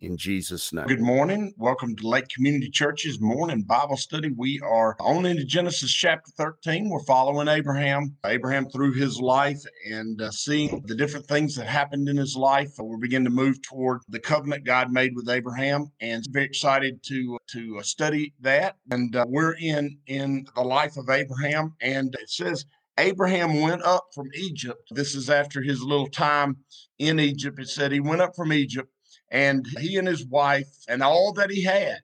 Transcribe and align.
in 0.00 0.16
Jesus' 0.16 0.72
name. 0.72 0.86
Good 0.86 1.00
morning. 1.00 1.52
Welcome 1.56 1.96
to 1.96 2.08
Lake 2.08 2.28
Community 2.28 2.70
Church's 2.70 3.20
morning 3.20 3.62
Bible 3.62 3.96
study. 3.96 4.30
We 4.36 4.60
are 4.64 4.96
on 5.00 5.26
into 5.26 5.44
Genesis 5.44 5.92
chapter 5.92 6.30
13. 6.36 6.88
We're 6.88 7.02
following 7.04 7.48
Abraham, 7.48 8.16
Abraham 8.24 8.68
through 8.68 8.92
his 8.92 9.20
life 9.20 9.60
and 9.90 10.20
uh, 10.20 10.30
seeing 10.30 10.82
the 10.86 10.94
different 10.94 11.26
things 11.26 11.54
that 11.56 11.66
happened 11.66 12.08
in 12.08 12.16
his 12.16 12.36
life. 12.36 12.70
We're 12.78 12.98
beginning 12.98 13.26
to 13.26 13.30
move 13.30 13.60
toward 13.62 14.00
the 14.08 14.20
covenant 14.20 14.64
God 14.64 14.92
made 14.92 15.14
with 15.14 15.28
Abraham 15.28 15.90
and 16.00 16.24
very 16.30 16.46
excited 16.46 17.02
to 17.04 17.38
to 17.52 17.78
uh, 17.78 17.82
study 17.82 18.34
that. 18.40 18.76
And 18.90 19.14
uh, 19.14 19.24
we're 19.28 19.56
in 19.60 19.98
in 20.06 20.46
the 20.54 20.62
life 20.62 20.96
of 20.96 21.10
Abraham 21.10 21.74
and 21.80 22.14
it 22.20 22.30
says 22.30 22.64
Abraham 22.98 23.60
went 23.60 23.82
up 23.82 24.06
from 24.12 24.28
Egypt. 24.34 24.82
This 24.90 25.14
is 25.14 25.30
after 25.30 25.62
his 25.62 25.82
little 25.82 26.08
time 26.08 26.56
in 26.98 27.20
Egypt. 27.20 27.60
It 27.60 27.68
said 27.68 27.92
he 27.92 28.00
went 28.00 28.20
up 28.20 28.34
from 28.34 28.52
Egypt 28.52 28.90
and 29.30 29.66
he 29.78 29.96
and 29.96 30.08
his 30.08 30.26
wife 30.26 30.68
and 30.88 31.02
all 31.02 31.32
that 31.34 31.50
he 31.50 31.62
had 31.62 31.98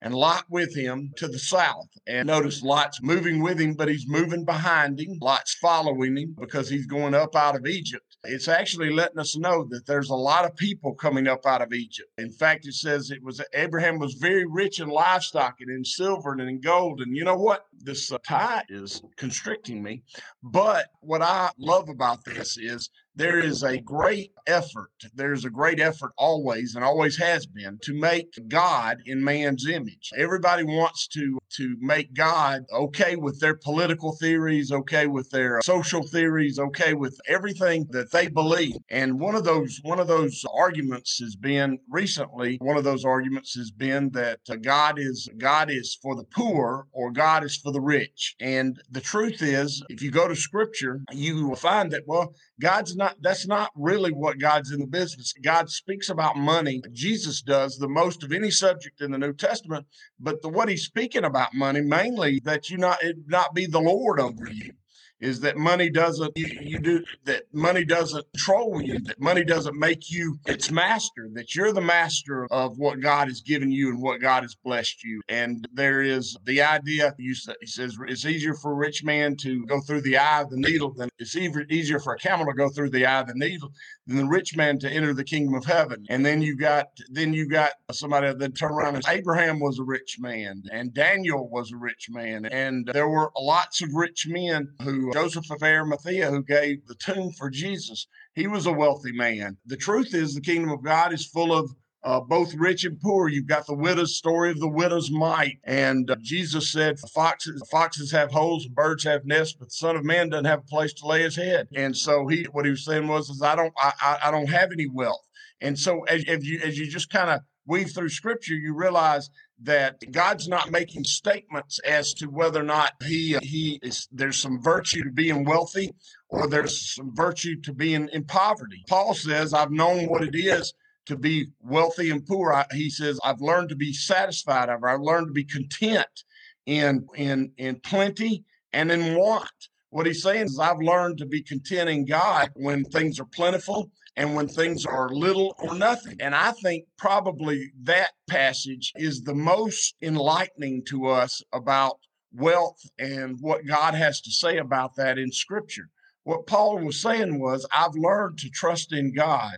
and 0.00 0.14
Lot 0.14 0.44
with 0.48 0.76
him 0.76 1.12
to 1.16 1.26
the 1.26 1.38
south. 1.38 1.88
And 2.06 2.28
notice 2.28 2.62
Lot's 2.62 3.02
moving 3.02 3.42
with 3.42 3.60
him, 3.60 3.74
but 3.74 3.88
he's 3.88 4.06
moving 4.08 4.44
behind 4.44 5.00
him. 5.00 5.18
Lot's 5.20 5.54
following 5.54 6.16
him 6.16 6.36
because 6.38 6.68
he's 6.68 6.86
going 6.86 7.14
up 7.14 7.34
out 7.34 7.56
of 7.56 7.66
Egypt. 7.66 8.04
It's 8.24 8.48
actually 8.48 8.90
letting 8.90 9.18
us 9.18 9.36
know 9.36 9.64
that 9.70 9.86
there's 9.86 10.10
a 10.10 10.14
lot 10.14 10.44
of 10.44 10.56
people 10.56 10.94
coming 10.94 11.28
up 11.28 11.46
out 11.46 11.62
of 11.62 11.72
Egypt. 11.72 12.10
In 12.18 12.30
fact, 12.30 12.66
it 12.66 12.74
says 12.74 13.10
it 13.10 13.22
was 13.22 13.40
Abraham 13.54 13.98
was 13.98 14.14
very 14.14 14.44
rich 14.44 14.80
in 14.80 14.88
livestock 14.88 15.56
and 15.60 15.70
in 15.70 15.84
silver 15.84 16.32
and 16.32 16.40
in 16.40 16.60
gold. 16.60 17.00
And 17.00 17.16
you 17.16 17.24
know 17.24 17.36
what? 17.36 17.66
This 17.72 18.10
uh, 18.10 18.18
tie 18.26 18.64
is 18.68 19.02
constricting 19.16 19.82
me. 19.82 20.02
But 20.42 20.86
what 21.00 21.22
I 21.22 21.50
love 21.58 21.88
about 21.88 22.24
this 22.24 22.56
is 22.58 22.90
there 23.18 23.40
is 23.40 23.64
a 23.64 23.78
great 23.78 24.32
effort. 24.46 24.92
There's 25.12 25.44
a 25.44 25.50
great 25.50 25.80
effort 25.80 26.12
always 26.16 26.76
and 26.76 26.84
always 26.84 27.16
has 27.18 27.46
been 27.46 27.78
to 27.82 27.92
make 27.92 28.28
God 28.46 28.98
in 29.06 29.22
man's 29.22 29.68
image. 29.68 30.10
Everybody 30.16 30.62
wants 30.62 31.08
to 31.08 31.38
to 31.56 31.76
make 31.80 32.14
God 32.14 32.64
okay 32.72 33.16
with 33.16 33.40
their 33.40 33.56
political 33.56 34.16
theories, 34.16 34.70
okay 34.70 35.06
with 35.06 35.30
their 35.30 35.60
social 35.62 36.02
theories, 36.02 36.58
okay 36.58 36.94
with 36.94 37.18
everything 37.26 37.86
that 37.90 38.12
they 38.12 38.28
believe. 38.28 38.76
And 38.90 39.18
one 39.18 39.34
of 39.34 39.44
those 39.44 39.80
one 39.82 39.98
of 39.98 40.06
those 40.06 40.44
arguments 40.56 41.18
has 41.18 41.34
been 41.34 41.78
recently, 41.90 42.58
one 42.60 42.76
of 42.76 42.84
those 42.84 43.04
arguments 43.04 43.54
has 43.56 43.72
been 43.72 44.10
that 44.10 44.40
uh, 44.48 44.56
God 44.56 44.98
is 44.98 45.28
God 45.38 45.70
is 45.70 45.98
for 46.00 46.14
the 46.14 46.24
poor 46.24 46.86
or 46.92 47.10
God 47.10 47.42
is 47.42 47.56
for 47.56 47.72
the 47.72 47.80
rich. 47.80 48.36
And 48.40 48.80
the 48.90 49.00
truth 49.00 49.42
is, 49.42 49.82
if 49.88 50.02
you 50.02 50.12
go 50.12 50.28
to 50.28 50.36
scripture, 50.36 51.00
you 51.10 51.48
will 51.48 51.56
find 51.56 51.90
that 51.90 52.04
well, 52.06 52.34
God's 52.60 52.96
not 52.96 53.16
that's 53.20 53.46
not 53.46 53.70
really 53.76 54.12
what 54.12 54.38
God's 54.38 54.72
in 54.72 54.80
the 54.80 54.86
business. 54.86 55.32
God 55.42 55.70
speaks 55.70 56.08
about 56.08 56.36
money. 56.36 56.82
Jesus 56.92 57.40
does 57.40 57.78
the 57.78 57.88
most 57.88 58.24
of 58.24 58.32
any 58.32 58.50
subject 58.50 59.00
in 59.00 59.12
the 59.12 59.18
New 59.18 59.32
Testament, 59.32 59.86
but 60.18 60.42
the 60.42 60.48
what 60.48 60.68
he's 60.68 60.84
speaking 60.84 61.24
about 61.24 61.54
money 61.54 61.80
mainly 61.80 62.40
that 62.44 62.70
you 62.70 62.78
not 62.78 63.02
it 63.02 63.16
not 63.26 63.54
be 63.54 63.66
the 63.66 63.80
Lord 63.80 64.18
over 64.20 64.50
you 64.50 64.72
is 65.20 65.40
that 65.40 65.56
money 65.56 65.90
doesn't 65.90 66.36
you, 66.36 66.46
you, 66.60 66.78
do 66.78 67.04
that 67.24 67.42
money 67.52 67.84
doesn't 67.84 68.24
control 68.32 68.80
you 68.80 68.98
that 69.00 69.20
money 69.20 69.44
doesn't 69.44 69.78
make 69.78 70.10
you 70.10 70.38
its 70.46 70.70
master 70.70 71.28
that 71.32 71.54
you're 71.54 71.72
the 71.72 71.80
master 71.80 72.46
of 72.50 72.78
what 72.78 73.00
god 73.00 73.28
has 73.28 73.40
given 73.40 73.70
you 73.70 73.88
and 73.90 74.00
what 74.00 74.20
god 74.20 74.42
has 74.42 74.54
blessed 74.54 75.02
you. 75.04 75.20
And 75.28 75.66
there 75.72 76.02
is 76.02 76.36
the 76.44 76.62
idea 76.62 77.14
you 77.18 77.34
say, 77.34 77.54
he 77.60 77.66
says 77.66 77.96
it's 78.06 78.26
easier 78.26 78.54
for 78.54 78.72
a 78.72 78.74
rich 78.74 79.04
man 79.04 79.36
to 79.36 79.64
go 79.66 79.80
through 79.80 80.02
the 80.02 80.16
eye 80.16 80.42
of 80.42 80.50
the 80.50 80.56
needle 80.56 80.92
than 80.92 81.08
it's 81.18 81.36
even 81.36 81.66
easier 81.70 81.98
for 81.98 82.14
a 82.14 82.18
camel 82.18 82.46
to 82.46 82.52
go 82.52 82.68
through 82.68 82.90
the 82.90 83.06
eye 83.06 83.20
of 83.20 83.28
the 83.28 83.34
needle 83.34 83.70
than 84.06 84.18
the 84.18 84.26
rich 84.26 84.56
man 84.56 84.78
to 84.80 84.90
enter 84.90 85.14
the 85.14 85.24
kingdom 85.24 85.54
of 85.54 85.64
heaven. 85.64 86.04
And 86.08 86.24
then 86.24 86.42
you 86.42 86.56
got 86.56 86.86
then 87.10 87.32
you 87.32 87.48
got 87.48 87.72
somebody 87.92 88.32
that 88.32 88.56
turn 88.56 88.72
around 88.72 88.96
and 88.96 89.04
abraham 89.08 89.60
was 89.60 89.78
a 89.78 89.84
rich 89.84 90.16
man 90.18 90.62
and 90.70 90.92
daniel 90.94 91.48
was 91.48 91.72
a 91.72 91.76
rich 91.76 92.08
man. 92.10 92.44
And 92.46 92.86
there 92.92 93.08
were 93.08 93.30
lots 93.38 93.82
of 93.82 93.88
rich 93.94 94.26
men 94.28 94.68
who 94.82 95.07
Joseph 95.12 95.50
of 95.50 95.62
Arimathea, 95.62 96.30
who 96.30 96.42
gave 96.42 96.86
the 96.86 96.94
tomb 96.94 97.32
for 97.32 97.50
Jesus, 97.50 98.06
he 98.34 98.46
was 98.46 98.66
a 98.66 98.72
wealthy 98.72 99.12
man. 99.12 99.56
The 99.66 99.76
truth 99.76 100.14
is, 100.14 100.34
the 100.34 100.40
kingdom 100.40 100.70
of 100.70 100.82
God 100.82 101.12
is 101.12 101.26
full 101.26 101.52
of 101.52 101.70
uh, 102.04 102.20
both 102.20 102.54
rich 102.54 102.84
and 102.84 103.00
poor. 103.00 103.28
You've 103.28 103.48
got 103.48 103.66
the 103.66 103.74
widow's 103.74 104.16
story 104.16 104.50
of 104.50 104.60
the 104.60 104.68
widow's 104.68 105.10
mite. 105.10 105.58
And 105.64 106.10
uh, 106.10 106.16
Jesus 106.22 106.70
said, 106.70 106.98
foxes, 107.12 107.62
foxes 107.70 108.12
have 108.12 108.30
holes, 108.30 108.66
birds 108.66 109.04
have 109.04 109.26
nests, 109.26 109.56
but 109.58 109.68
the 109.68 109.72
son 109.72 109.96
of 109.96 110.04
man 110.04 110.28
doesn't 110.28 110.44
have 110.44 110.60
a 110.60 110.70
place 110.70 110.92
to 110.94 111.06
lay 111.06 111.22
his 111.22 111.36
head. 111.36 111.68
And 111.74 111.96
so 111.96 112.26
he, 112.28 112.44
what 112.52 112.64
he 112.64 112.70
was 112.70 112.84
saying 112.84 113.08
was, 113.08 113.28
is 113.28 113.42
I 113.42 113.56
don't, 113.56 113.72
I, 113.76 113.92
I, 114.00 114.18
I 114.24 114.30
don't 114.30 114.48
have 114.48 114.70
any 114.72 114.86
wealth. 114.88 115.26
And 115.60 115.76
so 115.76 116.02
as, 116.04 116.24
as 116.28 116.46
you, 116.46 116.60
as 116.60 116.78
you 116.78 116.88
just 116.88 117.10
kind 117.10 117.30
of 117.30 117.40
weave 117.68 117.92
through 117.94 118.08
scripture, 118.08 118.54
you 118.54 118.74
realize 118.74 119.30
that 119.62 120.00
God's 120.10 120.48
not 120.48 120.70
making 120.70 121.04
statements 121.04 121.78
as 121.80 122.14
to 122.14 122.26
whether 122.26 122.60
or 122.60 122.64
not 122.64 122.92
he 123.04 123.36
uh, 123.36 123.40
he 123.42 123.78
is 123.82 124.08
there's 124.10 124.38
some 124.38 124.60
virtue 124.60 125.04
to 125.04 125.10
being 125.10 125.44
wealthy 125.44 125.94
or 126.28 126.48
there's 126.48 126.94
some 126.94 127.14
virtue 127.14 127.60
to 127.62 127.72
being 127.72 128.08
in 128.12 128.24
poverty. 128.24 128.84
Paul 128.88 129.14
says, 129.14 129.52
"I've 129.54 129.70
known 129.70 130.06
what 130.06 130.22
it 130.22 130.34
is 130.34 130.72
to 131.06 131.16
be 131.16 131.48
wealthy 131.60 132.10
and 132.10 132.24
poor." 132.24 132.52
I, 132.52 132.66
he 132.72 132.90
says, 132.90 133.20
"I've 133.22 133.40
learned 133.40 133.68
to 133.70 133.76
be 133.76 133.92
satisfied. 133.92 134.68
I've, 134.68 134.84
I've 134.84 135.00
learned 135.00 135.28
to 135.28 135.32
be 135.32 135.44
content 135.44 136.24
in 136.66 137.06
in 137.14 137.52
in 137.58 137.80
plenty 137.80 138.44
and 138.72 138.90
in 138.90 139.16
want." 139.16 139.50
What 139.90 140.06
he's 140.06 140.22
saying 140.22 140.46
is, 140.46 140.58
I've 140.58 140.80
learned 140.80 141.18
to 141.18 141.26
be 141.26 141.42
content 141.42 141.88
in 141.88 142.04
God 142.04 142.50
when 142.54 142.84
things 142.84 143.18
are 143.18 143.24
plentiful 143.24 143.90
and 144.16 144.34
when 144.34 144.46
things 144.46 144.84
are 144.84 145.08
little 145.08 145.54
or 145.58 145.74
nothing. 145.74 146.16
And 146.20 146.34
I 146.34 146.52
think 146.52 146.84
probably 146.98 147.70
that 147.84 148.10
passage 148.28 148.92
is 148.96 149.22
the 149.22 149.34
most 149.34 149.94
enlightening 150.02 150.84
to 150.88 151.06
us 151.06 151.40
about 151.52 151.98
wealth 152.34 152.80
and 152.98 153.38
what 153.40 153.66
God 153.66 153.94
has 153.94 154.20
to 154.22 154.30
say 154.30 154.58
about 154.58 154.96
that 154.96 155.18
in 155.18 155.32
Scripture. 155.32 155.88
What 156.24 156.46
Paul 156.46 156.78
was 156.80 157.00
saying 157.00 157.40
was, 157.40 157.66
I've 157.72 157.94
learned 157.94 158.38
to 158.38 158.50
trust 158.50 158.92
in 158.92 159.14
God 159.14 159.56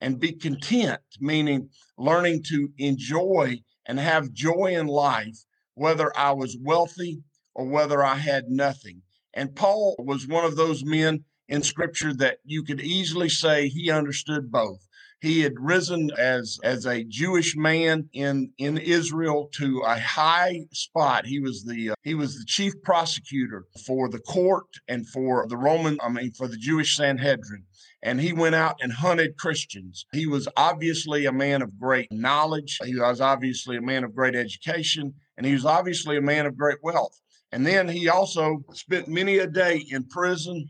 and 0.00 0.20
be 0.20 0.32
content, 0.32 1.00
meaning 1.18 1.70
learning 1.98 2.44
to 2.44 2.68
enjoy 2.78 3.60
and 3.86 3.98
have 3.98 4.32
joy 4.32 4.76
in 4.76 4.86
life, 4.86 5.36
whether 5.74 6.16
I 6.16 6.30
was 6.30 6.56
wealthy 6.60 7.22
or 7.54 7.66
whether 7.66 8.04
I 8.04 8.14
had 8.14 8.44
nothing. 8.48 9.02
And 9.34 9.54
Paul 9.54 9.96
was 9.98 10.26
one 10.26 10.44
of 10.44 10.56
those 10.56 10.84
men 10.84 11.24
in 11.48 11.62
scripture 11.62 12.14
that 12.14 12.38
you 12.44 12.62
could 12.62 12.80
easily 12.80 13.28
say 13.28 13.68
he 13.68 13.90
understood 13.90 14.50
both. 14.50 14.86
He 15.20 15.40
had 15.40 15.54
risen 15.60 16.10
as 16.18 16.58
as 16.64 16.84
a 16.84 17.04
Jewish 17.04 17.56
man 17.56 18.08
in 18.12 18.50
in 18.58 18.76
Israel 18.76 19.48
to 19.54 19.82
a 19.86 19.96
high 19.98 20.62
spot. 20.72 21.26
He 21.26 21.38
was 21.38 21.64
the 21.64 21.90
uh, 21.90 21.94
he 22.02 22.14
was 22.14 22.38
the 22.38 22.44
chief 22.44 22.72
prosecutor 22.82 23.66
for 23.86 24.08
the 24.08 24.18
court 24.18 24.66
and 24.88 25.08
for 25.08 25.46
the 25.48 25.56
Roman 25.56 25.98
I 26.02 26.08
mean 26.08 26.32
for 26.32 26.48
the 26.48 26.56
Jewish 26.56 26.96
Sanhedrin 26.96 27.66
and 28.02 28.20
he 28.20 28.32
went 28.32 28.54
out 28.54 28.76
and 28.80 28.92
hunted 28.92 29.36
Christians. 29.38 30.06
He 30.12 30.26
was 30.26 30.48
obviously 30.56 31.26
a 31.26 31.32
man 31.32 31.62
of 31.62 31.78
great 31.78 32.10
knowledge. 32.10 32.78
He 32.84 32.96
was 32.96 33.20
obviously 33.20 33.76
a 33.76 33.82
man 33.82 34.02
of 34.04 34.14
great 34.14 34.34
education, 34.34 35.14
and 35.36 35.46
he 35.46 35.52
was 35.52 35.64
obviously 35.64 36.16
a 36.16 36.22
man 36.22 36.46
of 36.46 36.56
great 36.56 36.78
wealth. 36.82 37.20
And 37.52 37.66
then 37.66 37.86
he 37.88 38.08
also 38.08 38.64
spent 38.72 39.08
many 39.08 39.38
a 39.38 39.46
day 39.46 39.84
in 39.90 40.04
prison 40.08 40.68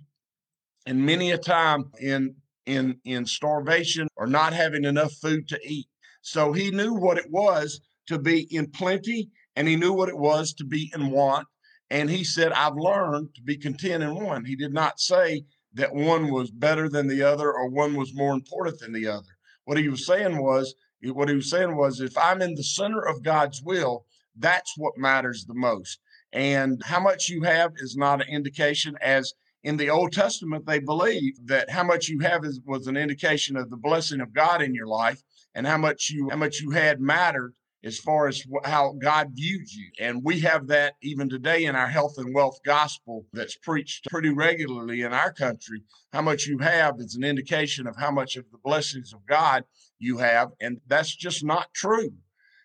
and 0.87 1.07
many 1.07 1.31
a 1.31 1.39
time 1.39 1.91
in 2.01 2.35
in 2.67 2.99
in 3.05 3.25
starvation 3.27 4.09
or 4.17 4.27
not 4.27 4.53
having 4.53 4.85
enough 4.85 5.13
food 5.15 5.49
to 5.49 5.59
eat. 5.65 5.87
So 6.23 6.53
he 6.53 6.71
knew 6.71 6.95
what 6.95 7.19
it 7.19 7.31
was 7.31 7.81
to 8.09 8.19
be 8.19 8.47
in 8.55 8.71
plenty 8.71 9.31
and 9.57 9.69
he 9.69 9.77
knew 9.77 9.93
what 9.93 10.09
it 10.09 10.19
was 10.19 10.53
to 10.55 10.65
be 10.65 10.91
in 10.95 11.11
want. 11.11 11.47
And 11.91 12.09
he 12.09 12.25
said, 12.25 12.53
I've 12.53 12.77
learned 12.77 13.35
to 13.35 13.43
be 13.43 13.57
content 13.57 14.03
in 14.03 14.15
one. 14.15 14.45
He 14.45 14.57
did 14.57 14.73
not 14.73 14.99
say 14.99 15.45
that 15.75 15.95
one 15.95 16.31
was 16.31 16.51
better 16.51 16.89
than 16.89 17.07
the 17.07 17.23
other 17.23 17.53
or 17.53 17.69
one 17.69 17.95
was 17.95 18.15
more 18.15 18.33
important 18.33 18.79
than 18.79 18.93
the 18.93 19.07
other. 19.07 19.29
What 19.65 19.79
he 19.79 19.89
was 19.89 20.07
saying 20.07 20.43
was, 20.43 20.75
what 21.05 21.29
he 21.29 21.35
was 21.35 21.51
saying 21.51 21.77
was, 21.77 22.01
if 22.01 22.17
I'm 22.17 22.41
in 22.41 22.55
the 22.55 22.63
center 22.63 23.01
of 23.01 23.23
God's 23.23 23.63
will, 23.63 24.07
that's 24.37 24.73
what 24.77 24.97
matters 24.97 25.45
the 25.45 25.55
most. 25.55 25.99
And 26.33 26.81
how 26.85 27.01
much 27.01 27.29
you 27.29 27.43
have 27.43 27.73
is 27.77 27.97
not 27.97 28.23
an 28.23 28.29
indication, 28.29 28.97
as 29.01 29.35
in 29.63 29.77
the 29.77 29.91
Old 29.91 30.13
Testament, 30.13 30.67
they 30.67 30.81
believe 30.81 31.35
that 31.47 31.71
how 31.71 31.85
much 31.85 32.09
you 32.09 32.21
have 32.21 32.45
is, 32.45 32.61
was 32.65 32.87
an 32.87 32.97
indication 32.97 33.57
of 33.57 33.71
the 33.71 33.77
blessing 33.77 34.21
of 34.21 34.33
God 34.33 34.63
in 34.63 34.75
your 34.75 34.87
life, 34.87 35.23
and 35.55 35.67
how 35.67 35.79
much 35.79 36.11
you 36.11 36.29
how 36.31 36.37
much 36.37 36.61
you 36.61 36.71
had 36.71 37.01
mattered 37.01 37.55
as 37.85 37.99
far 37.99 38.29
as 38.29 38.45
how 38.65 38.95
God 39.01 39.31
viewed 39.33 39.71
you. 39.73 39.91
And 39.99 40.23
we 40.23 40.41
have 40.41 40.69
that 40.69 40.95
even 41.03 41.29
today 41.29 41.65
in 41.65 41.75
our 41.75 41.89
health 41.89 42.15
and 42.17 42.35
wealth 42.35 42.61
gospel 42.65 43.27
that's 43.33 43.57
preached 43.57 44.09
pretty 44.09 44.31
regularly 44.31 45.03
in 45.03 45.13
our 45.13 45.33
country. 45.33 45.83
How 46.13 46.23
much 46.23 46.47
you 46.47 46.59
have 46.59 47.01
is 47.01 47.17
an 47.17 47.25
indication 47.25 47.87
of 47.87 47.97
how 47.97 48.11
much 48.11 48.37
of 48.37 48.45
the 48.53 48.59
blessings 48.63 49.13
of 49.13 49.27
God 49.27 49.65
you 49.99 50.19
have. 50.19 50.51
And 50.61 50.81
that's 50.87 51.15
just 51.15 51.45
not 51.45 51.75
true. 51.75 52.13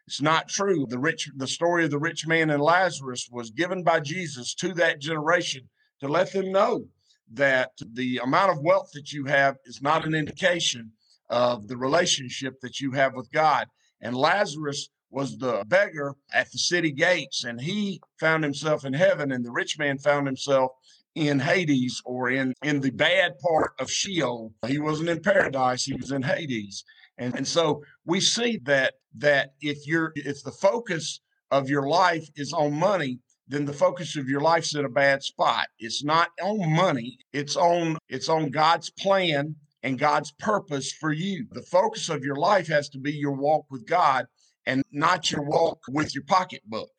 It's 0.08 0.22
not 0.22 0.48
true. 0.48 0.86
The 0.88 1.00
rich, 1.00 1.30
the 1.36 1.48
story 1.48 1.84
of 1.84 1.92
the 1.92 2.00
rich 2.00 2.26
man 2.26 2.50
and 2.50 2.62
Lazarus 2.62 3.28
was 3.30 3.52
given 3.52 3.84
by 3.84 4.00
Jesus 4.00 4.56
to 4.56 4.74
that 4.76 5.02
generation 5.02 5.70
to 6.00 6.08
let 6.08 6.32
them 6.32 6.52
know 6.52 6.86
that 7.34 7.72
the 7.94 8.20
amount 8.24 8.52
of 8.52 8.64
wealth 8.64 8.92
that 8.94 9.12
you 9.12 9.26
have 9.26 9.58
is 9.66 9.82
not 9.82 10.06
an 10.06 10.16
indication 10.16 10.94
of 11.30 11.68
the 11.68 11.76
relationship 11.76 12.62
that 12.62 12.80
you 12.80 12.92
have 12.92 13.16
with 13.16 13.30
God. 13.32 13.68
And 14.00 14.16
Lazarus 14.16 14.88
was 15.10 15.38
the 15.38 15.64
beggar 15.68 16.16
at 16.34 16.52
the 16.52 16.58
city 16.58 16.92
gates, 16.92 17.44
and 17.44 17.60
he 17.60 18.02
found 18.18 18.46
himself 18.46 18.86
in 18.86 18.94
heaven, 18.94 19.32
and 19.32 19.44
the 19.44 19.52
rich 19.52 19.78
man 19.78 19.98
found 19.98 20.26
himself 20.26 20.72
in 21.16 21.40
Hades 21.40 22.02
or 22.06 22.30
in, 22.30 22.54
in 22.62 22.80
the 22.80 22.92
bad 22.92 23.40
part 23.40 23.74
of 23.80 23.92
Sheol. 23.92 24.54
He 24.68 24.80
wasn't 24.80 25.10
in 25.10 25.22
paradise, 25.22 25.84
he 25.84 25.96
was 25.96 26.12
in 26.12 26.22
Hades. 26.22 26.86
And, 27.18 27.36
and 27.36 27.48
so 27.48 27.84
we 28.06 28.20
see 28.20 28.60
that 28.64 28.96
that 29.18 29.54
if 29.62 29.88
you're 29.88 30.12
if 30.16 30.44
the 30.44 30.52
focus 30.52 31.22
of 31.52 31.70
your 31.70 31.88
life 31.88 32.28
is 32.36 32.54
on 32.54 32.74
money, 32.74 33.20
then 33.48 33.66
the 33.66 33.74
focus 33.74 34.16
of 34.16 34.28
your 34.28 34.42
life's 34.42 34.76
in 34.76 34.86
a 34.86 34.90
bad 34.90 35.24
spot. 35.24 35.68
It's 35.80 36.04
not 36.04 36.30
on 36.42 36.72
money, 36.76 37.18
it's 37.34 37.56
on 37.56 37.98
it's 38.10 38.30
on 38.30 38.52
God's 38.52 38.90
plan 38.90 39.56
and 39.84 39.98
God's 39.98 40.32
purpose 40.32 40.92
for 40.92 41.12
you. 41.12 41.48
The 41.52 41.62
focus 41.62 42.10
of 42.10 42.24
your 42.24 42.36
life 42.36 42.68
has 42.68 42.90
to 42.90 43.00
be 43.00 43.14
your 43.14 43.34
walk 43.34 43.66
with 43.72 43.88
God 43.88 44.28
and 44.66 44.84
not 44.92 45.32
your 45.32 45.44
walk 45.44 45.80
with 45.90 46.14
your 46.14 46.26
pocketbook. 46.26 46.90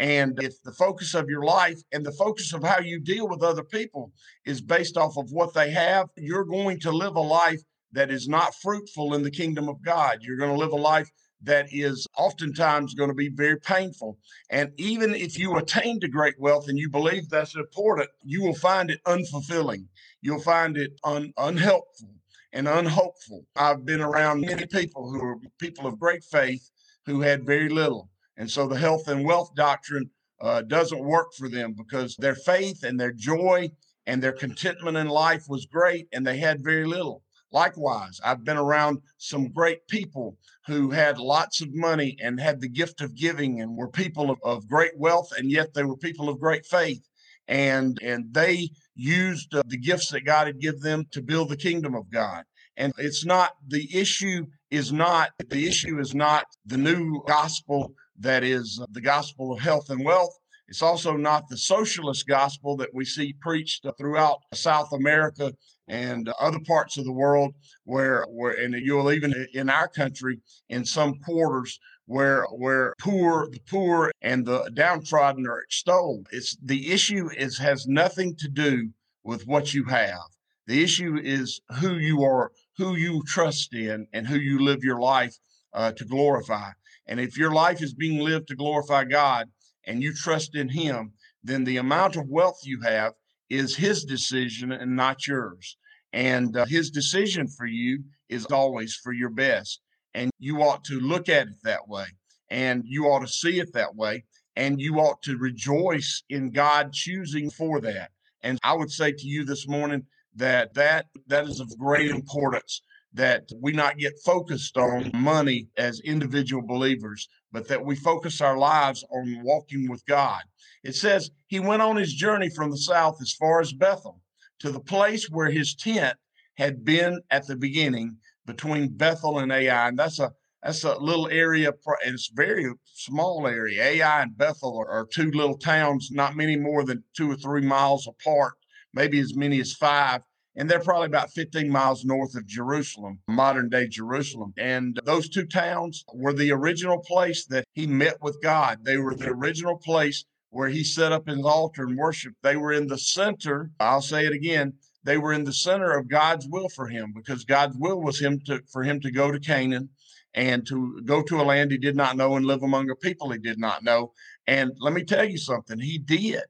And 0.00 0.40
if 0.40 0.62
the 0.62 0.72
focus 0.72 1.14
of 1.14 1.28
your 1.28 1.42
life 1.42 1.80
and 1.92 2.06
the 2.06 2.12
focus 2.12 2.52
of 2.52 2.62
how 2.62 2.78
you 2.78 3.00
deal 3.00 3.28
with 3.28 3.42
other 3.42 3.64
people 3.64 4.12
is 4.46 4.60
based 4.60 4.96
off 4.96 5.16
of 5.16 5.32
what 5.32 5.54
they 5.54 5.70
have, 5.70 6.08
you're 6.16 6.44
going 6.44 6.78
to 6.80 6.92
live 6.92 7.16
a 7.16 7.20
life 7.20 7.60
that 7.92 8.10
is 8.10 8.28
not 8.28 8.54
fruitful 8.54 9.14
in 9.14 9.22
the 9.22 9.30
kingdom 9.30 9.68
of 9.68 9.82
God. 9.82 10.18
You're 10.22 10.36
going 10.36 10.52
to 10.52 10.58
live 10.58 10.72
a 10.72 10.76
life 10.76 11.10
that 11.42 11.66
is 11.70 12.06
oftentimes 12.16 12.94
going 12.94 13.10
to 13.10 13.14
be 13.14 13.28
very 13.28 13.58
painful. 13.58 14.18
And 14.50 14.72
even 14.76 15.14
if 15.14 15.38
you 15.38 15.56
attain 15.56 16.00
to 16.00 16.08
great 16.08 16.38
wealth 16.38 16.68
and 16.68 16.78
you 16.78 16.90
believe 16.90 17.28
that's 17.28 17.54
important, 17.54 18.10
you 18.22 18.42
will 18.42 18.54
find 18.54 18.90
it 18.90 19.00
unfulfilling. 19.04 19.86
You'll 20.20 20.40
find 20.40 20.76
it 20.76 20.92
un- 21.04 21.32
unhelpful 21.36 22.14
and 22.52 22.66
unhopeful. 22.66 23.46
I've 23.56 23.84
been 23.84 24.00
around 24.00 24.40
many 24.40 24.66
people 24.66 25.10
who 25.10 25.24
are 25.24 25.36
people 25.58 25.86
of 25.86 25.98
great 25.98 26.24
faith 26.24 26.70
who 27.06 27.20
had 27.20 27.46
very 27.46 27.68
little. 27.68 28.10
And 28.36 28.50
so 28.50 28.66
the 28.66 28.78
health 28.78 29.08
and 29.08 29.24
wealth 29.24 29.54
doctrine 29.54 30.10
uh, 30.40 30.62
doesn't 30.62 31.04
work 31.04 31.32
for 31.36 31.48
them 31.48 31.74
because 31.74 32.16
their 32.16 32.34
faith 32.34 32.84
and 32.84 32.98
their 32.98 33.12
joy 33.12 33.70
and 34.06 34.22
their 34.22 34.32
contentment 34.32 34.96
in 34.96 35.08
life 35.08 35.44
was 35.48 35.66
great 35.66 36.08
and 36.12 36.26
they 36.26 36.38
had 36.38 36.64
very 36.64 36.86
little. 36.86 37.22
Likewise, 37.50 38.20
I've 38.22 38.44
been 38.44 38.56
around 38.58 39.00
some 39.16 39.48
great 39.48 39.86
people 39.88 40.36
who 40.66 40.90
had 40.90 41.18
lots 41.18 41.60
of 41.62 41.74
money 41.74 42.16
and 42.22 42.38
had 42.38 42.60
the 42.60 42.68
gift 42.68 43.00
of 43.00 43.14
giving 43.14 43.60
and 43.60 43.76
were 43.76 43.88
people 43.88 44.30
of, 44.30 44.38
of 44.44 44.68
great 44.68 44.96
wealth, 44.98 45.32
and 45.36 45.50
yet 45.50 45.72
they 45.72 45.84
were 45.84 45.96
people 45.96 46.28
of 46.28 46.40
great 46.40 46.66
faith. 46.66 47.02
And, 47.46 47.98
and 48.02 48.32
they 48.34 48.68
used 48.94 49.54
uh, 49.54 49.62
the 49.66 49.78
gifts 49.78 50.10
that 50.10 50.26
God 50.26 50.46
had 50.46 50.60
given 50.60 50.80
them 50.80 51.06
to 51.12 51.22
build 51.22 51.48
the 51.48 51.56
kingdom 51.56 51.94
of 51.94 52.10
God. 52.10 52.44
And 52.76 52.92
it's 52.98 53.24
not 53.24 53.52
the 53.66 53.88
issue 53.96 54.46
is 54.70 54.92
not 54.92 55.30
the 55.48 55.66
issue 55.66 55.98
is 55.98 56.14
not 56.14 56.44
the 56.66 56.76
new 56.76 57.22
gospel 57.26 57.92
that 58.20 58.44
is 58.44 58.80
the 58.92 59.00
gospel 59.00 59.52
of 59.52 59.60
health 59.60 59.90
and 59.90 60.04
wealth. 60.04 60.36
It's 60.68 60.82
also 60.82 61.16
not 61.16 61.48
the 61.48 61.56
socialist 61.56 62.26
gospel 62.26 62.76
that 62.76 62.92
we 62.92 63.06
see 63.06 63.32
preached 63.32 63.86
throughout 63.96 64.42
South 64.52 64.92
America 64.92 65.54
and 65.88 66.28
other 66.38 66.60
parts 66.60 66.98
of 66.98 67.06
the 67.06 67.12
world 67.12 67.54
where 67.84 68.24
where 68.28 68.52
and 68.52 68.74
you'll 68.74 69.10
even 69.10 69.46
in 69.54 69.70
our 69.70 69.88
country 69.88 70.40
in 70.68 70.84
some 70.84 71.14
quarters 71.20 71.80
where 72.04 72.44
where 72.50 72.94
poor 73.00 73.48
the 73.50 73.60
poor 73.60 74.12
and 74.20 74.44
the 74.44 74.70
downtrodden 74.74 75.46
are 75.46 75.62
extolled. 75.62 76.26
It's 76.32 76.54
the 76.62 76.92
issue 76.92 77.30
is 77.34 77.56
has 77.58 77.86
nothing 77.86 78.36
to 78.36 78.48
do 78.48 78.90
with 79.24 79.46
what 79.46 79.72
you 79.72 79.84
have. 79.84 80.28
The 80.66 80.82
issue 80.82 81.16
is 81.16 81.62
who 81.80 81.94
you 81.94 82.22
are, 82.24 82.52
who 82.76 82.94
you 82.94 83.22
trust 83.26 83.72
in, 83.72 84.06
and 84.12 84.26
who 84.26 84.36
you 84.36 84.58
live 84.58 84.84
your 84.84 85.00
life 85.00 85.34
uh, 85.72 85.92
to 85.92 86.04
glorify. 86.04 86.72
And 87.06 87.18
if 87.18 87.38
your 87.38 87.52
life 87.52 87.82
is 87.82 87.94
being 87.94 88.20
lived 88.20 88.48
to 88.48 88.54
glorify 88.54 89.04
God 89.04 89.48
and 89.88 90.02
you 90.02 90.14
trust 90.14 90.54
in 90.54 90.68
Him, 90.68 91.12
then 91.42 91.64
the 91.64 91.78
amount 91.78 92.16
of 92.16 92.28
wealth 92.28 92.60
you 92.62 92.80
have 92.82 93.14
is 93.50 93.74
His 93.74 94.04
decision 94.04 94.70
and 94.70 94.94
not 94.94 95.26
yours. 95.26 95.76
And 96.12 96.56
uh, 96.56 96.66
His 96.66 96.90
decision 96.90 97.48
for 97.48 97.66
you 97.66 98.04
is 98.28 98.46
always 98.46 98.94
for 98.94 99.12
your 99.12 99.30
best. 99.30 99.80
And 100.14 100.30
you 100.38 100.62
ought 100.62 100.84
to 100.84 101.00
look 101.00 101.28
at 101.28 101.48
it 101.48 101.62
that 101.64 101.88
way. 101.88 102.06
And 102.50 102.82
you 102.86 103.06
ought 103.06 103.20
to 103.20 103.28
see 103.28 103.58
it 103.58 103.72
that 103.72 103.96
way. 103.96 104.24
And 104.56 104.80
you 104.80 104.96
ought 105.00 105.22
to 105.22 105.36
rejoice 105.38 106.22
in 106.28 106.50
God 106.50 106.92
choosing 106.92 107.50
for 107.50 107.80
that. 107.80 108.10
And 108.42 108.58
I 108.62 108.74
would 108.74 108.90
say 108.90 109.12
to 109.12 109.26
you 109.26 109.44
this 109.44 109.66
morning, 109.66 110.06
that 110.38 110.72
that 110.74 111.06
that 111.26 111.44
is 111.44 111.60
of 111.60 111.76
great 111.78 112.10
importance 112.10 112.82
that 113.12 113.48
we 113.60 113.72
not 113.72 113.98
get 113.98 114.12
focused 114.24 114.76
on 114.76 115.10
money 115.14 115.66
as 115.76 116.00
individual 116.00 116.62
believers 116.62 117.28
but 117.52 117.68
that 117.68 117.84
we 117.84 117.96
focus 117.96 118.40
our 118.40 118.58
lives 118.58 119.04
on 119.10 119.42
walking 119.42 119.88
with 119.88 120.04
God. 120.06 120.42
It 120.84 120.94
says 120.94 121.30
he 121.46 121.60
went 121.60 121.82
on 121.82 121.96
his 121.96 122.14
journey 122.14 122.50
from 122.50 122.70
the 122.70 122.78
south 122.78 123.18
as 123.20 123.32
far 123.32 123.60
as 123.60 123.72
Bethel 123.72 124.20
to 124.60 124.70
the 124.70 124.80
place 124.80 125.28
where 125.30 125.50
his 125.50 125.74
tent 125.74 126.16
had 126.54 126.84
been 126.84 127.20
at 127.30 127.46
the 127.46 127.56
beginning 127.56 128.16
between 128.46 128.88
Bethel 128.88 129.38
and 129.38 129.52
Ai. 129.52 129.88
And 129.88 129.98
that's 129.98 130.18
a 130.18 130.32
that's 130.62 130.82
a 130.82 130.98
little 130.98 131.28
area 131.28 131.68
and 132.04 132.14
it's 132.14 132.30
very 132.34 132.66
small 132.84 133.46
area. 133.46 133.82
Ai 133.82 134.22
and 134.22 134.36
Bethel 134.36 134.76
are, 134.76 134.88
are 134.88 135.06
two 135.06 135.30
little 135.30 135.56
towns 135.56 136.10
not 136.10 136.36
many 136.36 136.56
more 136.56 136.84
than 136.84 137.04
two 137.16 137.30
or 137.30 137.36
three 137.36 137.62
miles 137.62 138.08
apart 138.08 138.54
maybe 138.94 139.18
as 139.20 139.36
many 139.36 139.60
as 139.60 139.72
five. 139.74 140.22
And 140.58 140.68
they're 140.68 140.80
probably 140.80 141.06
about 141.06 141.30
15 141.30 141.70
miles 141.70 142.04
north 142.04 142.34
of 142.34 142.44
Jerusalem, 142.44 143.20
modern 143.28 143.68
day 143.68 143.86
Jerusalem. 143.86 144.52
And 144.58 144.98
those 145.04 145.28
two 145.28 145.46
towns 145.46 146.04
were 146.12 146.32
the 146.32 146.50
original 146.50 146.98
place 146.98 147.46
that 147.46 147.64
he 147.74 147.86
met 147.86 148.16
with 148.20 148.42
God. 148.42 148.84
They 148.84 148.98
were 148.98 149.14
the 149.14 149.30
original 149.30 149.76
place 149.76 150.24
where 150.50 150.68
he 150.68 150.82
set 150.82 151.12
up 151.12 151.28
his 151.28 151.44
altar 151.44 151.84
and 151.84 151.96
worshiped. 151.96 152.42
They 152.42 152.56
were 152.56 152.72
in 152.72 152.88
the 152.88 152.98
center. 152.98 153.70
I'll 153.78 154.02
say 154.02 154.26
it 154.26 154.32
again. 154.32 154.72
They 155.04 155.16
were 155.16 155.32
in 155.32 155.44
the 155.44 155.52
center 155.52 155.96
of 155.96 156.08
God's 156.08 156.48
will 156.48 156.68
for 156.68 156.88
him 156.88 157.12
because 157.14 157.44
God's 157.44 157.76
will 157.78 158.02
was 158.02 158.18
him 158.18 158.40
to 158.46 158.60
for 158.72 158.82
him 158.82 159.00
to 159.02 159.12
go 159.12 159.30
to 159.30 159.38
Canaan 159.38 159.90
and 160.34 160.66
to 160.66 161.00
go 161.04 161.22
to 161.22 161.40
a 161.40 161.44
land 161.44 161.70
he 161.70 161.78
did 161.78 161.96
not 161.96 162.16
know 162.16 162.34
and 162.34 162.44
live 162.44 162.64
among 162.64 162.90
a 162.90 162.96
people 162.96 163.30
he 163.30 163.38
did 163.38 163.58
not 163.60 163.84
know. 163.84 164.12
And 164.46 164.72
let 164.80 164.92
me 164.92 165.04
tell 165.04 165.24
you 165.24 165.38
something, 165.38 165.78
he 165.78 165.98
did. 165.98 166.42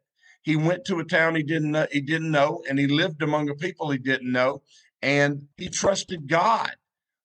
He 0.48 0.56
went 0.56 0.86
to 0.86 0.98
a 0.98 1.04
town 1.04 1.34
he 1.34 1.42
didn't 1.42 1.72
know, 1.72 1.86
he 1.92 2.00
didn't 2.00 2.30
know, 2.30 2.62
and 2.66 2.78
he 2.78 2.86
lived 2.86 3.20
among 3.20 3.50
a 3.50 3.54
people 3.54 3.90
he 3.90 3.98
didn't 3.98 4.32
know, 4.32 4.62
and 5.02 5.48
he 5.58 5.68
trusted 5.68 6.26
God 6.26 6.70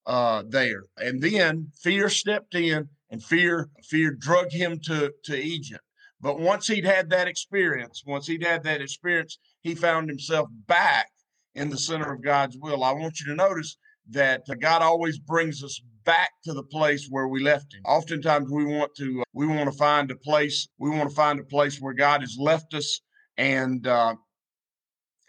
uh, 0.06 0.44
there. 0.46 0.84
And 0.98 1.22
then 1.22 1.72
fear 1.82 2.10
stepped 2.10 2.54
in, 2.54 2.90
and 3.10 3.24
fear 3.24 3.70
fear 3.82 4.12
drug 4.12 4.52
him 4.52 4.78
to 4.88 5.14
to 5.24 5.42
Egypt. 5.42 5.86
But 6.20 6.38
once 6.38 6.68
he'd 6.68 6.84
had 6.84 7.12
that 7.12 7.30
experience, 7.30 8.04
once 8.06 8.28
he'd 8.28 8.44
had 8.44 8.64
that 8.64 8.82
experience, 8.82 9.40
he 9.62 9.74
found 9.74 10.10
himself 10.10 10.50
back 10.68 11.08
in 11.56 11.70
the 11.70 11.78
center 11.78 12.12
of 12.12 12.22
God's 12.22 12.58
will. 12.58 12.84
I 12.84 12.92
want 12.92 13.22
you 13.22 13.28
to 13.28 13.36
notice 13.36 13.78
that 14.10 14.42
God 14.60 14.82
always 14.82 15.18
brings 15.18 15.64
us 15.64 15.80
back 16.04 16.32
to 16.44 16.54
the 16.54 16.64
place 16.64 17.08
where 17.10 17.30
we 17.30 17.42
left 17.42 17.74
him. 17.74 17.84
Oftentimes 17.86 18.52
we 18.52 18.66
want 18.66 18.94
to 18.96 19.22
uh, 19.22 19.24
we 19.32 19.48
want 19.48 19.72
to 19.72 19.78
find 19.78 20.12
a 20.12 20.18
place 20.18 20.68
we 20.78 20.90
want 20.90 21.10
to 21.10 21.16
find 21.16 21.40
a 21.40 21.46
place 21.46 21.80
where 21.80 21.94
God 21.94 22.20
has 22.20 22.36
left 22.38 22.74
us 22.74 23.00
and 23.38 23.86
uh, 23.88 24.16